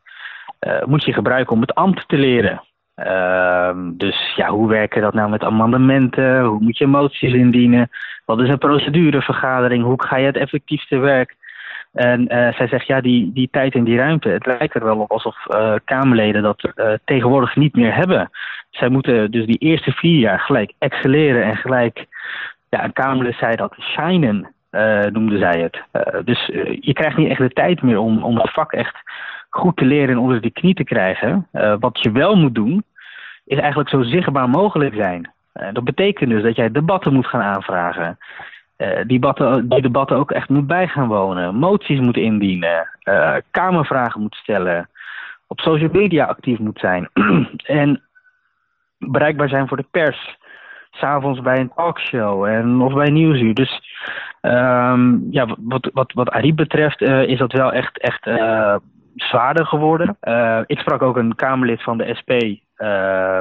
Uh, 0.60 0.84
moet 0.84 1.04
je 1.04 1.12
gebruiken 1.12 1.52
om 1.52 1.60
het 1.60 1.74
ambt 1.74 2.08
te 2.08 2.16
leren. 2.16 2.62
Uh, 2.96 3.70
dus 3.92 4.34
ja, 4.36 4.48
hoe 4.48 4.68
werken 4.68 5.02
dat 5.02 5.14
nou 5.14 5.30
met 5.30 5.44
amendementen? 5.44 6.44
Hoe 6.44 6.60
moet 6.60 6.78
je 6.78 6.86
moties 6.86 7.32
indienen? 7.32 7.90
Wat 8.24 8.40
is 8.40 8.48
een 8.48 8.58
procedurevergadering? 8.58 9.84
Hoe 9.84 10.02
ga 10.02 10.16
je 10.16 10.26
het 10.26 10.36
effectief 10.36 10.86
te 10.86 10.98
werk? 10.98 11.36
En 11.92 12.20
uh, 12.20 12.52
zij 12.52 12.68
zegt, 12.68 12.86
ja, 12.86 13.00
die, 13.00 13.32
die 13.32 13.48
tijd 13.50 13.74
en 13.74 13.84
die 13.84 13.96
ruimte, 13.96 14.28
het 14.28 14.46
lijkt 14.46 14.74
er 14.74 14.84
wel 14.84 14.98
op 14.98 15.10
alsof 15.10 15.36
uh, 15.48 15.74
Kamerleden 15.84 16.42
dat 16.42 16.72
uh, 16.74 16.92
tegenwoordig 17.04 17.56
niet 17.56 17.74
meer 17.74 17.94
hebben. 17.94 18.30
Zij 18.70 18.88
moeten 18.88 19.30
dus 19.30 19.46
die 19.46 19.58
eerste 19.58 19.92
vier 19.92 20.18
jaar 20.18 20.40
gelijk 20.40 20.72
excelleren 20.78 21.42
en 21.42 21.56
gelijk, 21.56 22.06
ja, 22.68 22.84
een 22.84 22.92
Kamerlid 22.92 23.34
zei 23.34 23.56
dat, 23.56 23.76
shinen, 23.80 24.54
noemde 25.12 25.38
zij 25.38 25.60
het. 25.60 25.82
dus 26.24 26.46
je 26.80 26.92
krijgt 26.92 27.16
niet 27.16 27.28
echt 27.28 27.40
de 27.40 27.50
tijd 27.50 27.82
meer 27.82 27.98
om, 27.98 28.22
om 28.22 28.36
het 28.36 28.52
vak 28.52 28.72
echt 28.72 28.96
goed 29.48 29.76
te 29.76 29.84
leren 29.84 30.08
en 30.08 30.18
onder 30.18 30.40
de 30.40 30.50
knie 30.50 30.74
te 30.74 30.84
krijgen. 30.84 31.48
wat 31.80 32.00
je 32.02 32.12
wel 32.12 32.36
moet 32.36 32.54
doen, 32.54 32.84
is 33.44 33.58
eigenlijk 33.58 33.88
zo 33.88 34.02
zichtbaar 34.02 34.48
mogelijk 34.48 34.94
zijn. 34.94 35.32
dat 35.72 35.84
betekent 35.84 36.30
dus 36.30 36.42
dat 36.42 36.56
jij 36.56 36.70
debatten 36.70 37.12
moet 37.12 37.26
gaan 37.26 37.42
aanvragen. 37.42 38.18
Uh, 38.80 39.00
die, 39.06 39.20
debatten, 39.80 40.16
ook 40.16 40.30
echt 40.30 40.48
moet 40.48 40.66
bij 40.66 40.88
gaan 40.88 41.08
wonen. 41.08 41.54
Moties 41.54 42.00
moet 42.00 42.16
indienen. 42.16 42.88
Uh, 43.04 43.36
kamervragen 43.50 44.20
moet 44.20 44.34
stellen. 44.34 44.88
Op 45.46 45.60
social 45.60 45.88
media 45.92 46.24
actief 46.24 46.58
moet 46.58 46.78
zijn. 46.78 47.08
en 47.80 48.02
bereikbaar 48.98 49.48
zijn 49.48 49.68
voor 49.68 49.76
de 49.76 49.86
pers. 49.90 50.38
s'avonds 50.90 51.40
bij 51.40 51.60
een 51.60 51.72
talkshow 51.74 52.44
en, 52.44 52.80
of 52.80 52.94
bij 52.94 53.10
Nieuwsuur. 53.10 53.54
Dus 53.54 53.82
ehm, 54.40 55.30
ja, 55.30 55.46
wat, 55.58 55.90
wat, 55.92 56.12
wat 56.12 56.54
betreft 56.54 57.00
is 57.02 57.38
dat 57.38 57.52
wel 57.52 57.72
echt, 57.72 57.98
echt 57.98 58.30
zwaarder 59.14 59.66
geworden. 59.66 60.16
ik 60.66 60.78
sprak 60.78 61.02
ook 61.02 61.16
een 61.16 61.34
Kamerlid 61.34 61.82
van 61.82 61.98
de 61.98 62.14
SP, 62.18 62.30
uh, 62.76 63.38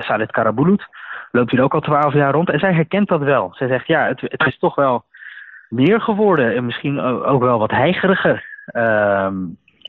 Salet 0.00 0.30
Karabulut. 0.30 0.88
Loopt 1.32 1.50
hier 1.50 1.62
ook 1.62 1.74
al 1.74 1.80
twaalf 1.80 2.14
jaar 2.14 2.32
rond. 2.32 2.50
En 2.50 2.58
zij 2.58 2.72
herkent 2.72 3.08
dat 3.08 3.20
wel. 3.20 3.50
Zij 3.54 3.68
zegt, 3.68 3.86
ja, 3.86 4.06
het, 4.06 4.20
het 4.20 4.46
is 4.46 4.58
toch 4.58 4.74
wel 4.74 5.04
meer 5.68 6.00
geworden. 6.00 6.54
En 6.54 6.64
misschien 6.64 7.00
ook 7.00 7.42
wel 7.42 7.58
wat 7.58 7.70
heigeriger. 7.70 8.44
Ehm, 8.66 9.34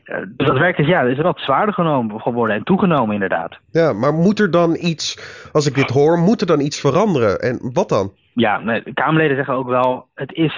dus 0.05 0.47
dat 0.47 0.57
werkt 0.57 0.79
is, 0.79 0.88
ja, 0.88 1.01
is 1.01 1.17
wat 1.17 1.39
zwaarder 1.39 1.73
genomen, 1.73 2.21
geworden 2.21 2.55
en 2.55 2.63
toegenomen 2.63 3.13
inderdaad. 3.13 3.59
Ja, 3.71 3.93
maar 3.93 4.13
moet 4.13 4.39
er 4.39 4.51
dan 4.51 4.75
iets, 4.79 5.17
als 5.51 5.65
ik 5.65 5.75
dit 5.75 5.89
hoor, 5.89 6.17
moet 6.17 6.41
er 6.41 6.47
dan 6.47 6.59
iets 6.59 6.79
veranderen? 6.79 7.39
En 7.39 7.59
wat 7.73 7.89
dan? 7.89 8.12
Ja, 8.33 8.57
de 8.57 8.93
Kamerleden 8.93 9.35
zeggen 9.35 9.53
ook 9.53 9.67
wel, 9.67 10.07
het 10.15 10.33
is, 10.33 10.57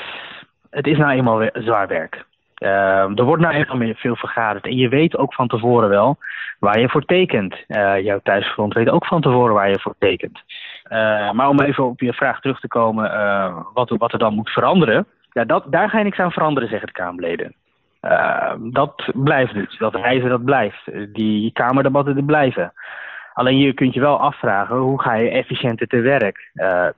het 0.70 0.88
is 0.88 0.98
nou 0.98 1.12
eenmaal 1.12 1.50
zwaar 1.54 1.88
werk. 1.88 2.26
Uh, 2.60 3.18
er 3.20 3.24
wordt 3.24 3.42
nou 3.42 3.56
eenmaal 3.56 3.78
meer 3.78 3.96
veel 3.96 4.16
vergaderd. 4.16 4.66
En 4.66 4.76
je 4.76 4.90
weet 4.90 5.18
ook 5.18 5.34
van 5.34 5.48
tevoren 5.48 5.90
wel 5.90 6.18
waar 6.60 6.80
je 6.80 6.90
voor 6.90 7.06
tekent. 7.06 7.56
Uh, 7.68 8.00
jouw 8.04 8.20
thuisfront 8.24 8.74
weet 8.74 8.90
ook 8.90 9.06
van 9.06 9.22
tevoren 9.22 9.54
waar 9.54 9.70
je 9.70 9.80
voor 9.80 9.96
tekent. 10.00 10.44
Uh, 10.92 11.32
maar 11.32 11.50
om 11.50 11.60
even 11.60 11.86
op 11.86 12.00
je 12.00 12.14
vraag 12.14 12.42
terug 12.42 12.60
te 12.60 12.68
komen, 12.68 13.12
uh, 13.12 13.58
wat, 13.74 13.90
wat 13.90 14.14
er 14.14 14.20
dan 14.20 14.34
moet 14.34 14.50
veranderen. 14.50 15.06
Ja, 15.32 15.46
dat, 15.46 15.64
daar 15.68 15.90
ga 15.90 15.98
je 15.98 16.04
niks 16.04 16.20
aan 16.20 16.32
veranderen, 16.32 16.70
zeggen 16.70 16.88
de 16.88 16.94
Kamerleden. 16.94 17.56
dat 18.72 19.10
blijft 19.14 19.54
dus. 19.54 19.78
Dat 19.78 19.96
reizen, 19.96 20.30
dat 20.30 20.46
blijft. 20.46 20.90
Die 21.14 21.52
Kamerdebatten, 21.52 22.16
die 22.16 22.24
blijven. 22.24 22.74
Alleen 23.34 23.58
je 23.58 23.74
kunt 23.74 23.94
je 23.94 24.00
wel 24.00 24.20
afvragen, 24.20 24.76
hoe 24.76 25.02
ga 25.02 25.14
je 25.14 25.30
efficiënter 25.30 25.88
te 25.88 26.00
werk? 26.00 26.52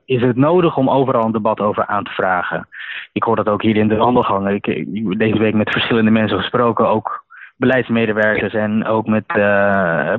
Is 0.05 0.21
het 0.21 0.35
nodig 0.35 0.77
om 0.77 0.89
overal 0.89 1.25
een 1.25 1.31
debat 1.31 1.59
over 1.59 1.85
aan 1.85 2.03
te 2.03 2.11
vragen? 2.11 2.67
Ik 3.11 3.23
hoor 3.23 3.35
dat 3.35 3.49
ook 3.49 3.61
hier 3.61 3.75
in 3.75 3.87
de 3.87 3.95
wandelgangen. 3.95 4.53
Ik, 4.53 4.67
ik 4.67 5.19
deze 5.19 5.37
week 5.37 5.53
met 5.53 5.69
verschillende 5.69 6.11
mensen 6.11 6.37
gesproken, 6.37 6.87
ook 6.87 7.25
beleidsmedewerkers 7.55 8.53
en 8.53 8.85
ook 8.85 9.07
met, 9.07 9.25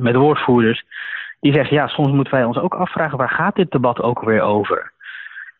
met 0.00 0.14
woordvoerders. 0.14 0.84
Die 1.40 1.52
zeggen, 1.52 1.76
ja, 1.76 1.86
soms 1.86 2.12
moeten 2.12 2.34
wij 2.34 2.44
ons 2.44 2.58
ook 2.58 2.74
afvragen, 2.74 3.18
waar 3.18 3.30
gaat 3.30 3.56
dit 3.56 3.70
debat 3.70 4.02
ook 4.02 4.22
weer 4.22 4.42
over? 4.42 4.92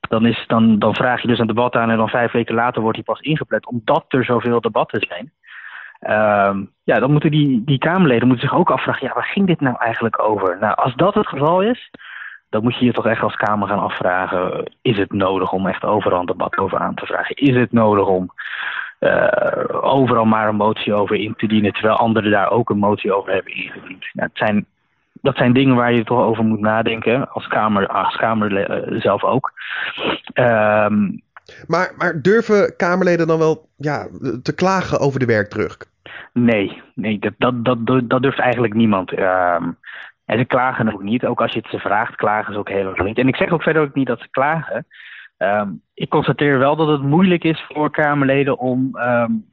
Dan, 0.00 0.26
is, 0.26 0.44
dan, 0.46 0.78
dan 0.78 0.94
vraag 0.94 1.22
je 1.22 1.28
dus 1.28 1.38
een 1.38 1.46
debat 1.46 1.76
aan 1.76 1.90
en 1.90 1.96
dan 1.96 2.08
vijf 2.08 2.32
weken 2.32 2.54
later 2.54 2.82
wordt 2.82 2.96
hij 2.96 3.04
pas 3.04 3.20
ingepland, 3.20 3.66
omdat 3.66 4.04
er 4.08 4.24
zoveel 4.24 4.60
debatten 4.60 5.06
zijn. 5.08 5.32
Uh, 6.00 6.56
ja, 6.82 6.98
dan 6.98 7.10
moeten 7.10 7.30
die, 7.30 7.64
die 7.64 7.78
Kamerleden 7.78 8.28
moeten 8.28 8.48
zich 8.48 8.58
ook 8.58 8.70
afvragen, 8.70 9.06
ja, 9.06 9.14
waar 9.14 9.24
ging 9.24 9.46
dit 9.46 9.60
nou 9.60 9.76
eigenlijk 9.78 10.22
over? 10.22 10.56
Nou, 10.60 10.74
als 10.74 10.94
dat 10.94 11.14
het 11.14 11.26
geval 11.26 11.62
is, 11.62 11.90
dan 12.48 12.62
moet 12.62 12.76
je 12.76 12.84
je 12.84 12.92
toch 12.92 13.06
echt 13.06 13.22
als 13.22 13.36
Kamer 13.36 13.68
gaan 13.68 13.78
afvragen, 13.78 14.72
is 14.82 14.96
het 14.96 15.12
nodig 15.12 15.52
om 15.52 15.66
echt 15.66 15.84
overal 15.84 16.20
een 16.20 16.26
debat 16.26 16.58
over 16.58 16.78
aan 16.78 16.94
te 16.94 17.06
vragen? 17.06 17.36
Is 17.36 17.56
het 17.56 17.72
nodig 17.72 18.06
om 18.06 18.30
uh, 19.00 19.64
overal 19.80 20.24
maar 20.24 20.48
een 20.48 20.56
motie 20.56 20.94
over 20.94 21.16
in 21.16 21.34
te 21.36 21.46
dienen, 21.46 21.72
terwijl 21.72 21.96
anderen 21.96 22.30
daar 22.30 22.50
ook 22.50 22.70
een 22.70 22.78
motie 22.78 23.12
over 23.12 23.32
hebben 23.32 23.52
ingediend? 23.52 24.08
Nou, 24.12 24.28
het 24.28 24.38
zijn, 24.38 24.66
dat 25.22 25.36
zijn 25.36 25.52
dingen 25.52 25.76
waar 25.76 25.92
je 25.92 26.04
toch 26.04 26.20
over 26.20 26.44
moet 26.44 26.60
nadenken, 26.60 27.30
als 27.30 27.46
Kamer, 27.46 27.86
als 27.86 28.16
Kamer 28.16 28.70
uh, 28.92 29.00
zelf 29.00 29.24
ook. 29.24 29.52
Ehm 30.32 31.06
maar, 31.66 31.92
maar 31.96 32.22
durven 32.22 32.76
Kamerleden 32.76 33.26
dan 33.26 33.38
wel 33.38 33.68
ja, 33.76 34.06
te 34.42 34.54
klagen 34.54 35.00
over 35.00 35.20
de 35.20 35.26
werkdruk? 35.26 35.86
Nee, 36.32 36.82
nee 36.94 37.18
dat, 37.18 37.32
dat, 37.38 37.64
dat, 37.64 38.08
dat 38.10 38.22
durft 38.22 38.38
eigenlijk 38.38 38.74
niemand. 38.74 39.12
Um, 39.18 39.78
en 40.24 40.38
ze 40.38 40.44
klagen 40.44 40.92
ook 40.92 41.02
niet. 41.02 41.26
Ook 41.26 41.40
als 41.40 41.52
je 41.52 41.58
het 41.58 41.70
ze 41.70 41.78
vraagt, 41.78 42.16
klagen 42.16 42.52
ze 42.52 42.58
ook 42.58 42.68
helemaal 42.68 43.06
niet. 43.06 43.18
En 43.18 43.28
ik 43.28 43.36
zeg 43.36 43.50
ook 43.50 43.62
verder 43.62 43.82
ook 43.82 43.94
niet 43.94 44.06
dat 44.06 44.20
ze 44.20 44.28
klagen. 44.30 44.86
Um, 45.38 45.82
ik 45.94 46.08
constateer 46.08 46.58
wel 46.58 46.76
dat 46.76 46.88
het 46.88 47.02
moeilijk 47.02 47.44
is 47.44 47.64
voor 47.68 47.90
Kamerleden 47.90 48.58
om 48.58 48.96
um, 48.96 49.46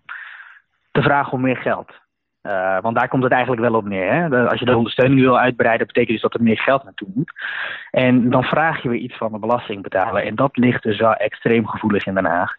te 0.92 1.02
vragen 1.02 1.34
om 1.34 1.42
meer 1.42 1.58
geld. 1.58 1.92
Uh, 2.46 2.78
want 2.82 2.96
daar 2.96 3.08
komt 3.08 3.24
het 3.24 3.32
eigenlijk 3.32 3.62
wel 3.62 3.74
op 3.74 3.86
neer. 3.86 4.14
Hè? 4.14 4.50
als 4.50 4.60
je 4.60 4.66
de 4.66 4.78
ondersteuning 4.78 5.20
wil 5.20 5.40
uitbreiden, 5.40 5.88
betekent 5.88 6.12
dus 6.12 6.22
dat 6.22 6.34
er 6.34 6.44
meer 6.44 6.60
geld 6.60 6.84
naartoe 6.84 7.08
moet. 7.14 7.32
En 7.92 8.30
dan 8.30 8.44
vraag 8.44 8.82
je 8.82 8.90
weer 8.90 9.00
iets 9.00 9.18
van 9.18 9.32
de 9.32 9.40
belastingbetaler. 9.40 10.24
En 10.24 10.36
dat 10.36 10.58
ligt 10.58 10.84
dus 10.84 10.98
wel 10.98 11.14
extreem 11.14 11.68
gevoelig 11.68 12.06
in 12.06 12.14
Den 12.14 12.26
Haag. 12.26 12.56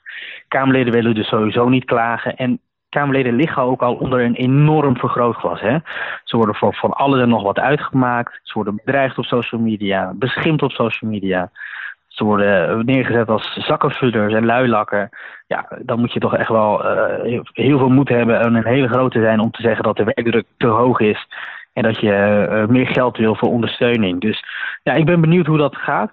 Kamerleden 0.49 0.93
willen 0.93 1.15
dus 1.15 1.29
sowieso 1.29 1.69
niet 1.69 1.85
klagen. 1.85 2.37
En 2.37 2.61
Kamerleden 2.89 3.35
liggen 3.35 3.63
ook 3.63 3.83
al 3.83 3.95
onder 3.95 4.21
een 4.21 4.35
enorm 4.35 4.97
vergrootglas. 4.97 5.61
Hè? 5.61 5.79
Ze 6.25 6.37
worden 6.37 6.55
voor 6.55 6.75
van 6.75 6.91
alles 6.91 7.21
en 7.21 7.29
nog 7.29 7.43
wat 7.43 7.59
uitgemaakt. 7.59 8.41
Ze 8.43 8.55
worden 8.55 8.81
bedreigd 8.85 9.19
op 9.19 9.25
social 9.25 9.61
media, 9.61 10.13
beschimpt 10.15 10.63
op 10.63 10.71
social 10.71 11.11
media. 11.11 11.51
Ze 12.17 12.25
worden 12.25 12.85
neergezet 12.87 13.29
als 13.29 13.55
zakkenvullers 13.55 14.35
en 14.35 14.45
luilakken. 14.45 15.09
Ja, 15.47 15.69
dan 15.79 16.01
moet 16.01 16.13
je 16.13 16.21
toch 16.21 16.37
echt 16.37 16.49
wel 16.49 16.85
uh, 16.85 17.41
heel 17.53 17.79
veel 17.79 17.89
moed 17.89 18.09
hebben 18.09 18.41
en 18.41 18.55
een 18.55 18.67
hele 18.67 18.89
grote 18.89 19.21
zijn 19.21 19.41
om 19.41 19.51
te 19.51 19.63
zeggen 19.63 19.85
dat 19.85 19.97
de 19.97 20.05
werkdruk 20.05 20.45
te 20.57 20.67
hoog 20.67 21.01
is. 21.01 21.27
En 21.73 21.83
dat 21.83 22.01
je 22.01 22.47
uh, 22.51 22.67
meer 22.67 22.87
geld 22.87 23.17
wil 23.17 23.35
voor 23.35 23.49
ondersteuning. 23.49 24.21
Dus 24.21 24.45
ja, 24.83 24.93
ik 24.93 25.05
ben 25.05 25.21
benieuwd 25.21 25.47
hoe 25.47 25.59
dat 25.59 25.77
gaat. 25.77 26.11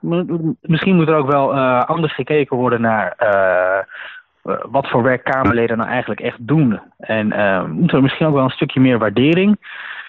Misschien 0.62 0.95
moet 0.95 1.07
er 1.07 1.15
ook 1.15 1.31
wel 1.31 1.53
anders 1.83 2.13
gekeken 2.13 2.57
worden 2.57 2.81
naar 2.81 3.15
wat 4.72 4.88
voor 4.88 5.03
werk 5.03 5.24
Kamerleden 5.24 5.77
nou 5.77 5.89
eigenlijk 5.89 6.22
echt 6.22 6.48
doen. 6.48 6.79
En 6.98 7.27
moet 7.72 7.91
er 7.91 8.01
misschien 8.01 8.27
ook 8.27 8.33
wel 8.33 8.43
een 8.43 8.50
stukje 8.50 8.79
meer 8.79 9.00
waardering. 9.00 9.57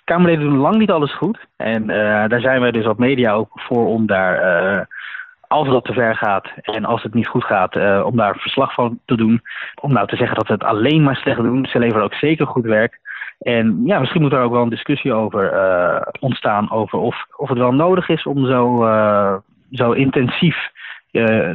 Kamerleden 0.04 0.44
doen 0.44 0.58
lang 0.58 0.76
niet 0.76 0.90
alles 0.90 1.14
goed. 1.14 1.38
En 1.56 1.86
daar 2.28 2.40
zijn 2.40 2.60
wij 2.60 2.70
dus 2.70 2.86
op 2.86 2.98
media 2.98 3.32
ook 3.32 3.50
voor 3.54 3.86
om 3.86 4.06
daar 4.06 4.88
als 5.54 5.68
dat 5.68 5.84
te 5.84 5.92
ver 5.92 6.16
gaat 6.16 6.52
en 6.60 6.84
als 6.84 7.02
het 7.02 7.14
niet 7.14 7.26
goed 7.26 7.44
gaat, 7.44 7.76
uh, 7.76 8.02
om 8.06 8.16
daar 8.16 8.36
verslag 8.36 8.74
van 8.74 8.98
te 9.04 9.16
doen. 9.16 9.42
Om 9.80 9.92
nou 9.92 10.06
te 10.06 10.16
zeggen 10.16 10.36
dat 10.36 10.46
ze 10.46 10.52
het 10.52 10.64
alleen 10.64 11.02
maar 11.02 11.16
slecht 11.16 11.42
doen. 11.42 11.66
Ze 11.66 11.78
leveren 11.78 12.04
ook 12.04 12.14
zeker 12.14 12.46
goed 12.46 12.64
werk. 12.64 13.00
En 13.38 13.82
ja, 13.84 13.98
misschien 13.98 14.22
moet 14.22 14.32
er 14.32 14.42
ook 14.42 14.52
wel 14.52 14.62
een 14.62 14.68
discussie 14.68 15.12
over 15.12 15.52
uh, 15.54 16.00
ontstaan 16.20 16.70
over 16.70 16.98
of, 16.98 17.26
of 17.36 17.48
het 17.48 17.58
wel 17.58 17.72
nodig 17.72 18.08
is 18.08 18.26
om 18.26 18.46
zo, 18.46 18.86
uh, 18.86 19.34
zo 19.70 19.92
intensief 19.92 20.72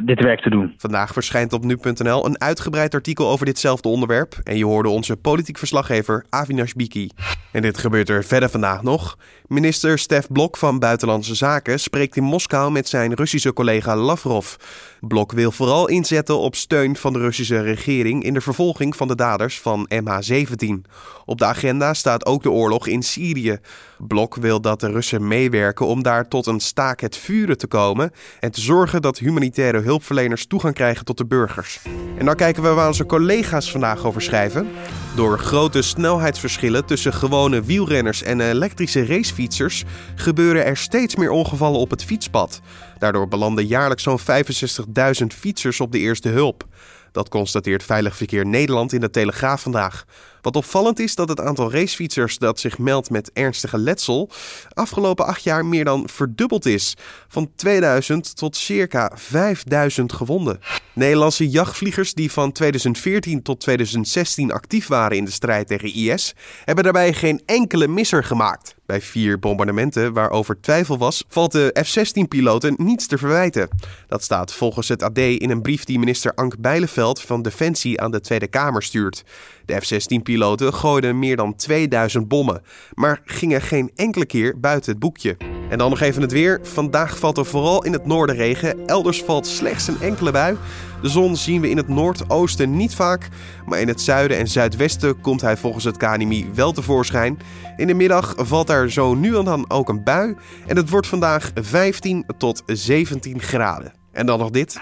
dit 0.01 0.19
werk 0.21 0.41
te 0.41 0.49
doen. 0.49 0.73
Vandaag 0.77 1.13
verschijnt 1.13 1.53
op 1.53 1.63
nu.nl 1.63 2.25
een 2.25 2.41
uitgebreid 2.41 2.93
artikel 2.93 3.29
over 3.29 3.45
ditzelfde 3.45 3.89
onderwerp. 3.89 4.33
En 4.43 4.57
je 4.57 4.65
hoorde 4.65 4.89
onze 4.89 5.17
politiek 5.17 5.57
verslaggever 5.57 6.25
Avinash 6.29 6.73
Biki. 6.73 7.09
En 7.51 7.61
dit 7.61 7.77
gebeurt 7.77 8.09
er 8.09 8.23
verder 8.23 8.49
vandaag 8.49 8.83
nog. 8.83 9.17
Minister 9.49 9.99
Stef 9.99 10.27
Blok 10.27 10.57
van 10.57 10.79
Buitenlandse 10.79 11.35
Zaken 11.35 11.79
spreekt 11.79 12.15
in 12.15 12.23
Moskou 12.23 12.71
met 12.71 12.87
zijn 12.87 13.13
Russische 13.13 13.53
collega 13.53 13.95
Lavrov. 13.95 14.55
Blok 14.99 15.31
wil 15.31 15.51
vooral 15.51 15.87
inzetten 15.87 16.37
op 16.37 16.55
steun 16.55 16.95
van 16.95 17.13
de 17.13 17.19
Russische 17.19 17.61
regering 17.61 18.23
in 18.23 18.33
de 18.33 18.41
vervolging 18.41 18.95
van 18.95 19.07
de 19.07 19.15
daders 19.15 19.59
van 19.59 19.89
MH17. 19.93 20.91
Op 21.25 21.37
de 21.37 21.45
agenda 21.45 21.93
staat 21.93 22.25
ook 22.25 22.43
de 22.43 22.51
oorlog 22.51 22.87
in 22.87 23.03
Syrië. 23.03 23.57
Blok 23.97 24.35
wil 24.35 24.61
dat 24.61 24.79
de 24.79 24.91
Russen 24.91 25.27
meewerken 25.27 25.85
om 25.85 26.03
daar 26.03 26.27
tot 26.27 26.45
een 26.45 26.59
staak 26.59 26.99
het 26.99 27.17
vuren 27.17 27.57
te 27.57 27.67
komen 27.67 28.11
en 28.39 28.51
te 28.51 28.61
zorgen 28.61 29.01
dat 29.01 29.17
humanitaire 29.17 29.79
hulpverleners 29.79 30.47
toegang 30.47 30.73
krijgen 30.73 31.05
tot 31.05 31.17
de 31.17 31.25
burgers. 31.25 31.79
En 32.19 32.25
dan 32.25 32.35
kijken 32.35 32.63
we 32.63 32.69
waar 32.69 32.87
onze 32.87 33.05
collega's 33.05 33.71
vandaag 33.71 34.05
over 34.05 34.21
schrijven. 34.21 34.67
Door 35.15 35.39
grote 35.39 35.81
snelheidsverschillen 35.81 36.85
tussen 36.85 37.13
gewone 37.13 37.61
wielrenners 37.61 38.23
en 38.23 38.41
elektrische 38.41 39.05
racefietsers 39.05 39.83
gebeuren 40.15 40.65
er 40.65 40.77
steeds 40.77 41.15
meer 41.15 41.31
ongevallen 41.31 41.79
op 41.79 41.89
het 41.89 42.03
fietspad. 42.03 42.61
Daardoor 42.97 43.27
belanden 43.27 43.65
jaarlijks 43.65 44.03
zo'n 44.03 44.19
65.000 44.19 45.25
fietsers 45.39 45.79
op 45.79 45.91
de 45.91 45.99
eerste 45.99 46.29
hulp. 46.29 46.63
Dat 47.11 47.29
constateert 47.29 47.83
Veilig 47.83 48.15
Verkeer 48.15 48.45
Nederland 48.45 48.93
in 48.93 49.01
de 49.01 49.09
Telegraaf 49.09 49.61
vandaag. 49.61 50.05
Wat 50.41 50.55
opvallend 50.55 50.99
is 50.99 51.15
dat 51.15 51.29
het 51.29 51.41
aantal 51.41 51.71
racefietsers 51.71 52.37
dat 52.37 52.59
zich 52.59 52.77
meldt 52.77 53.09
met 53.09 53.31
ernstige 53.33 53.77
letsel 53.77 54.29
afgelopen 54.73 55.25
acht 55.25 55.43
jaar 55.43 55.65
meer 55.65 55.85
dan 55.85 56.09
verdubbeld 56.11 56.65
is. 56.65 56.97
Van 57.27 57.51
2000 57.55 58.35
tot 58.35 58.55
circa 58.55 59.11
5000 59.15 60.13
gewonden. 60.13 60.59
Nederlandse 60.93 61.49
jachtvliegers 61.49 62.13
die 62.13 62.31
van 62.31 62.51
2014 62.51 63.41
tot 63.41 63.59
2016 63.59 64.51
actief 64.51 64.87
waren 64.87 65.17
in 65.17 65.25
de 65.25 65.31
strijd 65.31 65.67
tegen 65.67 65.93
IS, 65.93 66.35
hebben 66.65 66.83
daarbij 66.83 67.13
geen 67.13 67.41
enkele 67.45 67.87
misser 67.87 68.23
gemaakt. 68.23 68.75
Bij 68.85 69.01
vier 69.01 69.39
bombardementen 69.39 70.13
waarover 70.13 70.61
twijfel 70.61 70.97
was, 70.97 71.23
valt 71.27 71.51
de 71.51 71.75
F-16-piloten 71.85 72.73
niets 72.77 73.07
te 73.07 73.17
verwijten. 73.17 73.69
Dat 74.07 74.23
staat 74.23 74.53
volgens 74.53 74.87
het 74.87 75.03
AD 75.03 75.17
in 75.17 75.49
een 75.49 75.61
brief 75.61 75.83
die 75.83 75.99
minister 75.99 76.33
Ank 76.33 76.59
Bijleveld 76.59 77.21
van 77.21 77.41
Defensie 77.41 78.01
aan 78.01 78.11
de 78.11 78.21
Tweede 78.21 78.47
Kamer 78.47 78.83
stuurt. 78.83 79.23
De 79.69 79.81
F-16-piloten 79.81 80.73
gooiden 80.73 81.19
meer 81.19 81.35
dan 81.35 81.55
2000 81.55 82.27
bommen, 82.27 82.61
maar 82.93 83.21
gingen 83.25 83.61
geen 83.61 83.91
enkele 83.95 84.25
keer 84.25 84.59
buiten 84.59 84.91
het 84.91 84.99
boekje. 84.99 85.37
En 85.69 85.77
dan 85.77 85.89
nog 85.89 85.99
even 85.99 86.21
het 86.21 86.31
weer. 86.31 86.59
Vandaag 86.63 87.19
valt 87.19 87.37
er 87.37 87.45
vooral 87.45 87.83
in 87.83 87.93
het 87.93 88.05
noorden 88.05 88.35
regen. 88.35 88.87
Elders 88.87 89.23
valt 89.23 89.47
slechts 89.47 89.87
een 89.87 90.01
enkele 90.01 90.31
bui. 90.31 90.57
De 91.01 91.09
zon 91.09 91.35
zien 91.35 91.61
we 91.61 91.69
in 91.69 91.77
het 91.77 91.87
noordoosten 91.87 92.75
niet 92.75 92.95
vaak. 92.95 93.27
Maar 93.65 93.79
in 93.79 93.87
het 93.87 94.01
zuiden 94.01 94.37
en 94.37 94.47
zuidwesten 94.47 95.21
komt 95.21 95.41
hij 95.41 95.57
volgens 95.57 95.83
het 95.83 95.97
KNMI 95.97 96.49
wel 96.53 96.71
tevoorschijn. 96.71 97.39
In 97.77 97.87
de 97.87 97.93
middag 97.93 98.33
valt 98.37 98.69
er 98.69 98.91
zo 98.91 99.15
nu 99.15 99.37
en 99.37 99.45
dan 99.45 99.69
ook 99.69 99.89
een 99.89 100.03
bui. 100.03 100.35
En 100.67 100.75
het 100.75 100.89
wordt 100.89 101.07
vandaag 101.07 101.51
15 101.55 102.25
tot 102.37 102.63
17 102.65 103.41
graden. 103.41 103.93
En 104.11 104.25
dan 104.25 104.39
nog 104.39 104.49
dit. 104.49 104.79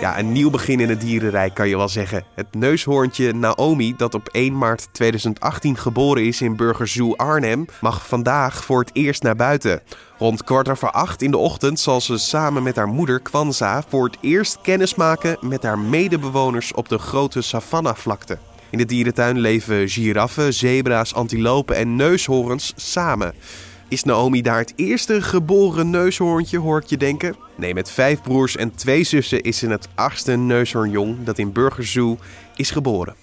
Ja, 0.00 0.18
een 0.18 0.32
nieuw 0.32 0.50
begin 0.50 0.80
in 0.80 0.88
het 0.88 1.00
dierenrijk 1.00 1.54
kan 1.54 1.68
je 1.68 1.76
wel 1.76 1.88
zeggen. 1.88 2.24
Het 2.34 2.54
neushoorntje 2.54 3.32
Naomi, 3.32 3.94
dat 3.96 4.14
op 4.14 4.28
1 4.28 4.58
maart 4.58 4.88
2018 4.92 5.76
geboren 5.76 6.24
is 6.24 6.40
in 6.40 6.56
Burgerzoo 6.56 7.14
Arnhem, 7.14 7.66
mag 7.80 8.06
vandaag 8.06 8.64
voor 8.64 8.80
het 8.80 8.90
eerst 8.92 9.22
naar 9.22 9.36
buiten. 9.36 9.80
Rond 10.18 10.44
kwart 10.44 10.68
over 10.68 10.90
acht 10.90 11.22
in 11.22 11.30
de 11.30 11.36
ochtend 11.36 11.80
zal 11.80 12.00
ze 12.00 12.18
samen 12.18 12.62
met 12.62 12.76
haar 12.76 12.88
moeder 12.88 13.20
Kwanza 13.20 13.82
voor 13.88 14.04
het 14.04 14.16
eerst 14.20 14.58
kennis 14.62 14.94
maken 14.94 15.36
met 15.40 15.62
haar 15.62 15.78
medebewoners 15.78 16.74
op 16.74 16.88
de 16.88 16.98
grote 16.98 17.42
savannah-vlakte. 17.42 18.38
In 18.70 18.78
de 18.78 18.84
dierentuin 18.84 19.38
leven 19.38 19.88
giraffen, 19.88 20.54
zebra's, 20.54 21.14
antilopen 21.14 21.76
en 21.76 21.96
neushoorns 21.96 22.72
samen. 22.76 23.34
Is 23.92 24.04
Naomi 24.04 24.42
daar 24.42 24.58
het 24.58 24.72
eerste 24.76 25.22
geboren 25.22 25.90
neushoorntje, 25.90 26.58
hoor 26.58 26.80
ik 26.80 26.86
je 26.86 26.96
denken? 26.96 27.36
Nee, 27.56 27.74
met 27.74 27.90
vijf 27.90 28.22
broers 28.22 28.56
en 28.56 28.74
twee 28.74 29.04
zussen 29.04 29.42
is 29.42 29.58
ze 29.58 29.68
het 29.68 29.88
achtste 29.94 30.36
neushoornjong 30.36 31.16
dat 31.24 31.38
in 31.38 31.52
Burgerzoo 31.52 32.18
is 32.56 32.70
geboren. 32.70 33.14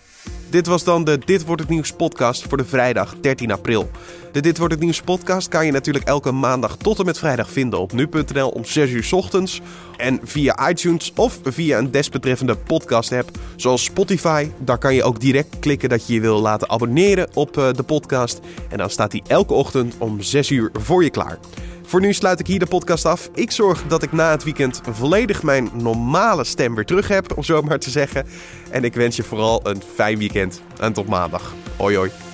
Dit 0.49 0.67
was 0.67 0.83
dan 0.83 1.03
de 1.03 1.19
Dit 1.25 1.45
wordt 1.45 1.61
het 1.61 1.69
nieuws 1.69 1.91
podcast 1.91 2.47
voor 2.47 2.57
de 2.57 2.65
vrijdag 2.65 3.15
13 3.21 3.51
april. 3.51 3.89
De 4.31 4.41
Dit 4.41 4.57
wordt 4.57 4.74
het 4.74 4.83
nieuws 4.83 5.01
podcast 5.01 5.48
kan 5.48 5.65
je 5.65 5.71
natuurlijk 5.71 6.07
elke 6.07 6.31
maandag 6.31 6.77
tot 6.77 7.00
en 7.00 7.05
met 7.05 7.17
vrijdag 7.17 7.51
vinden 7.51 7.79
op 7.79 7.91
nu.nl 7.91 8.50
om 8.50 8.65
6 8.65 8.89
uur 8.89 9.09
ochtends. 9.12 9.62
En 9.98 10.19
via 10.24 10.69
iTunes 10.69 11.13
of 11.15 11.39
via 11.43 11.77
een 11.77 11.91
desbetreffende 11.91 12.55
podcast 12.55 13.12
app 13.12 13.29
zoals 13.55 13.83
Spotify. 13.83 14.50
Daar 14.59 14.77
kan 14.77 14.95
je 14.95 15.03
ook 15.03 15.19
direct 15.19 15.59
klikken 15.59 15.89
dat 15.89 16.07
je 16.07 16.13
je 16.13 16.19
wil 16.19 16.39
laten 16.39 16.69
abonneren 16.69 17.29
op 17.33 17.57
eh, 17.57 17.74
de 17.74 17.83
podcast. 17.83 18.39
En 18.69 18.77
dan 18.77 18.89
staat 18.89 19.12
die 19.12 19.24
elke 19.27 19.53
ochtend 19.53 19.95
om 19.98 20.21
6 20.21 20.50
uur 20.50 20.69
voor 20.74 21.03
je 21.03 21.09
klaar. 21.09 21.39
Voor 21.83 22.01
nu 22.01 22.13
sluit 22.13 22.39
ik 22.39 22.48
hier 22.48 22.59
de 22.59 22.65
podcast 22.65 23.05
af. 23.05 23.29
Ik 23.33 23.51
zorg 23.51 23.83
dat 23.88 24.03
ik 24.03 24.12
na 24.12 24.31
het 24.31 24.43
weekend 24.43 24.81
volledig 24.91 25.43
mijn 25.43 25.69
normale 25.74 26.43
stem 26.43 26.75
weer 26.75 26.86
terug 26.86 27.07
heb, 27.07 27.38
om 27.38 27.43
zo 27.43 27.62
maar 27.62 27.79
te 27.79 27.89
zeggen. 27.89 28.25
En 28.71 28.83
ik 28.83 28.93
wens 28.93 29.15
je 29.15 29.24
vooral 29.24 29.59
een 29.63 29.81
fijn 29.95 30.17
weekend. 30.17 30.62
En 30.79 30.93
tot 30.93 31.07
maandag. 31.07 31.53
Hoi 31.77 31.95
hoi. 31.95 32.28